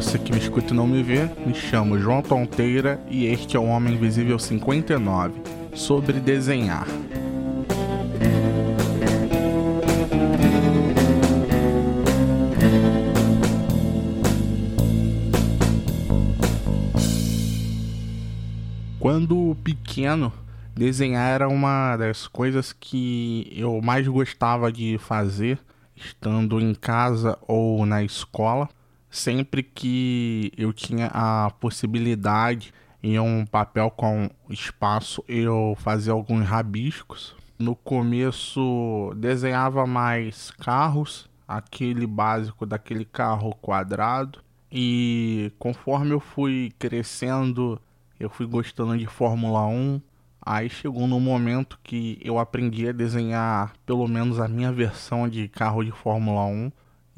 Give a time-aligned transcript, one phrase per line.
[0.00, 3.58] você que me escuta e não me vê, me chamo João Tonteira e este é
[3.58, 5.42] o Homem Invisível 59
[5.74, 6.86] sobre desenhar.
[19.00, 20.32] Quando pequeno,
[20.76, 25.58] desenhar era uma das coisas que eu mais gostava de fazer,
[25.96, 28.68] estando em casa ou na escola.
[29.10, 32.72] Sempre que eu tinha a possibilidade
[33.02, 37.34] em um papel com espaço, eu fazia alguns rabiscos.
[37.58, 44.40] No começo, desenhava mais carros, aquele básico daquele carro quadrado.
[44.70, 47.80] E conforme eu fui crescendo,
[48.20, 50.00] eu fui gostando de Fórmula 1.
[50.40, 55.48] Aí chegou no momento que eu aprendi a desenhar pelo menos a minha versão de
[55.48, 56.70] carro de Fórmula 1.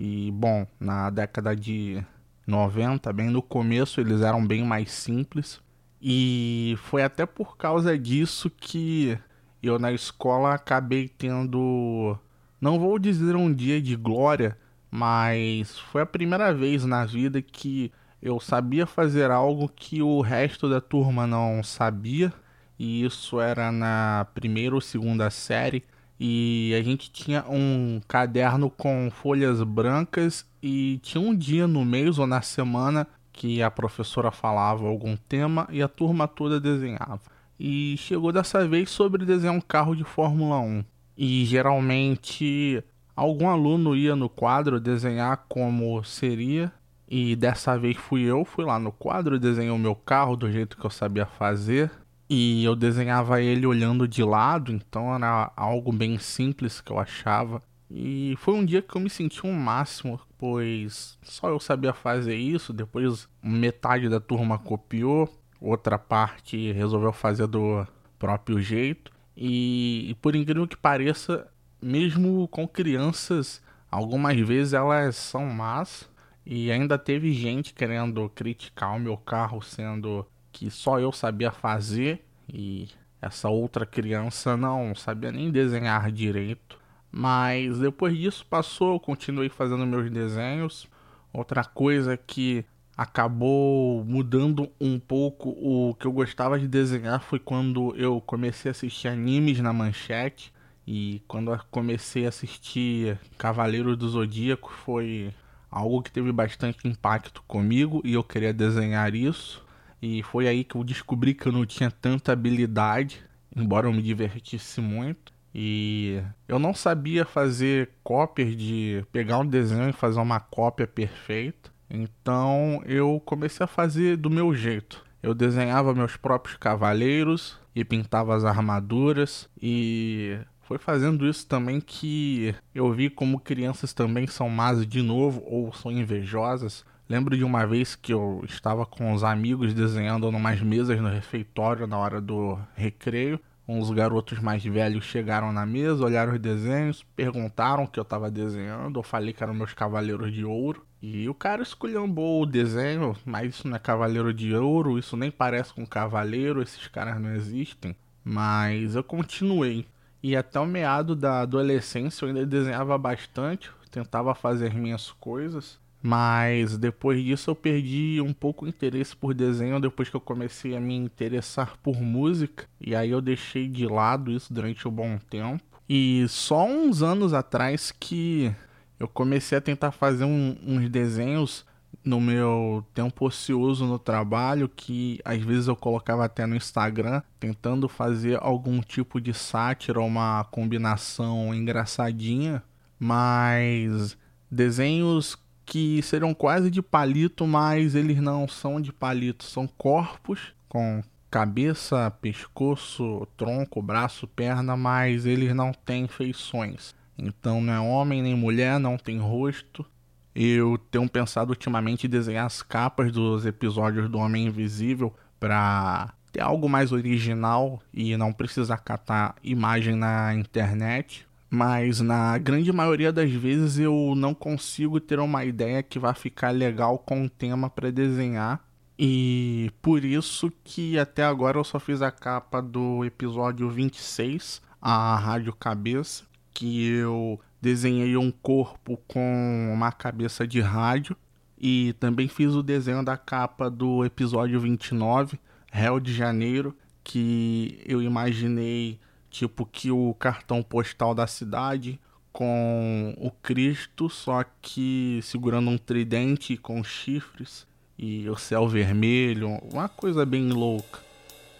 [0.02, 2.02] E bom, na década de
[2.46, 5.60] 90, bem no começo, eles eram bem mais simples.
[6.00, 9.18] E foi até por causa disso que
[9.62, 12.16] eu na escola acabei tendo,
[12.58, 14.56] não vou dizer um dia de glória,
[14.90, 17.92] mas foi a primeira vez na vida que
[18.22, 22.32] eu sabia fazer algo que o resto da turma não sabia,
[22.78, 25.84] e isso era na primeira ou segunda série.
[26.22, 32.18] E a gente tinha um caderno com folhas brancas e tinha um dia no mês
[32.18, 37.22] ou na semana que a professora falava algum tema e a turma toda desenhava.
[37.58, 40.84] E chegou dessa vez sobre desenhar um carro de Fórmula 1.
[41.16, 42.84] E geralmente
[43.16, 46.70] algum aluno ia no quadro desenhar como seria
[47.08, 50.76] e dessa vez fui eu, fui lá no quadro, desenhei o meu carro do jeito
[50.76, 51.90] que eu sabia fazer.
[52.32, 57.60] E eu desenhava ele olhando de lado, então era algo bem simples que eu achava.
[57.90, 62.36] E foi um dia que eu me senti um máximo, pois só eu sabia fazer
[62.36, 62.72] isso.
[62.72, 65.28] Depois metade da turma copiou,
[65.60, 67.84] outra parte resolveu fazer do
[68.16, 69.10] próprio jeito.
[69.36, 71.48] E, por incrível que pareça,
[71.82, 73.60] mesmo com crianças,
[73.90, 76.08] algumas vezes elas são más
[76.46, 82.24] e ainda teve gente querendo criticar o meu carro, sendo que só eu sabia fazer
[82.52, 82.88] e
[83.20, 86.78] essa outra criança não sabia nem desenhar direito.
[87.12, 90.88] Mas depois disso passou, eu continuei fazendo meus desenhos.
[91.32, 92.64] Outra coisa que
[92.96, 98.72] acabou mudando um pouco o que eu gostava de desenhar foi quando eu comecei a
[98.72, 100.52] assistir animes na manchete.
[100.86, 105.32] E quando eu comecei a assistir Cavaleiros do Zodíaco foi
[105.70, 109.64] algo que teve bastante impacto comigo e eu queria desenhar isso.
[110.02, 113.22] E foi aí que eu descobri que eu não tinha tanta habilidade,
[113.54, 115.32] embora eu me divertisse muito.
[115.54, 121.70] E eu não sabia fazer cópias de pegar um desenho e fazer uma cópia perfeita.
[121.88, 125.04] Então eu comecei a fazer do meu jeito.
[125.22, 132.54] Eu desenhava meus próprios cavaleiros e pintava as armaduras e foi fazendo isso também que
[132.72, 136.84] eu vi como crianças também são más de novo ou são invejosas.
[137.10, 141.84] Lembro de uma vez que eu estava com os amigos desenhando umas mesas no refeitório
[141.84, 143.40] na hora do recreio.
[143.66, 148.30] Uns garotos mais velhos chegaram na mesa, olharam os desenhos, perguntaram o que eu estava
[148.30, 149.00] desenhando.
[149.00, 150.86] Eu falei que eram meus cavaleiros de ouro.
[151.02, 155.32] E o cara esculhambou o desenho, mas isso não é cavaleiro de ouro, isso nem
[155.32, 157.96] parece com cavaleiro, esses caras não existem.
[158.22, 159.84] Mas eu continuei.
[160.22, 165.79] E até o meado da adolescência eu ainda desenhava bastante, tentava fazer minhas coisas.
[166.02, 170.74] Mas depois disso eu perdi um pouco o interesse por desenho depois que eu comecei
[170.74, 172.66] a me interessar por música.
[172.80, 175.62] E aí eu deixei de lado isso durante um bom tempo.
[175.88, 178.54] E só uns anos atrás que
[178.98, 181.66] eu comecei a tentar fazer um, uns desenhos
[182.04, 187.88] no meu tempo ocioso no trabalho, que às vezes eu colocava até no Instagram, tentando
[187.88, 192.62] fazer algum tipo de sátira, uma combinação engraçadinha,
[192.98, 194.16] mas
[194.50, 195.36] desenhos
[195.70, 201.00] que serão quase de palito, mas eles não são de palito, são corpos com
[201.30, 206.92] cabeça, pescoço, tronco, braço, perna, mas eles não têm feições.
[207.16, 209.86] Então não é homem nem mulher, não tem rosto,
[210.34, 216.40] eu tenho pensado ultimamente em desenhar as capas dos episódios do Homem Invisível para ter
[216.40, 221.28] algo mais original e não precisar catar imagem na internet.
[221.50, 226.50] Mas na grande maioria das vezes eu não consigo ter uma ideia que vai ficar
[226.50, 228.64] legal com o tema para desenhar.
[228.96, 235.16] E por isso que até agora eu só fiz a capa do episódio 26, a
[235.16, 236.24] Rádio Cabeça,
[236.54, 241.16] que eu desenhei um corpo com uma cabeça de rádio
[241.58, 245.38] E também fiz o desenho da capa do episódio 29,
[245.70, 246.74] Réu de Janeiro,
[247.04, 248.98] que eu imaginei
[249.30, 251.98] tipo que o cartão postal da cidade
[252.32, 257.66] com o Cristo, só que segurando um tridente com chifres
[257.98, 261.00] e o céu vermelho, uma coisa bem louca.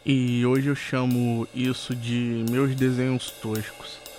[0.04, 4.09] E hoje eu chamo isso de meus desenhos toscos.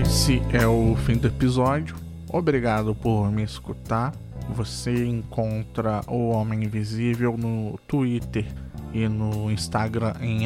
[0.00, 1.96] Esse é o fim do episódio.
[2.32, 4.14] Obrigado por me escutar.
[4.50, 8.46] Você encontra o Homem Invisível no Twitter
[8.94, 10.42] e no Instagram em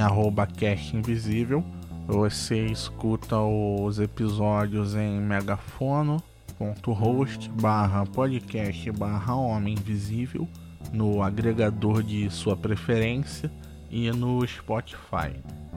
[0.59, 1.63] @castinvisível.
[2.07, 10.49] Você escuta os episódios em megafono.host barra podcast barra Homem Invisível
[10.95, 13.53] no agregador de sua preferência
[13.91, 15.35] e no Spotify.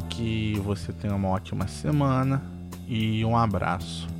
[0.07, 2.54] Que você tenha uma ótima semana
[2.87, 4.14] e um abraço.